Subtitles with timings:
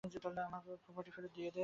[0.03, 1.59] আমাদের প্রোপার্টি ফেরত দিয়ে দে।